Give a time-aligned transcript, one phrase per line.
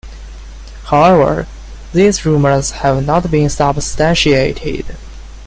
[0.85, 1.45] However,
[1.93, 4.97] these rumours have not been substantiated.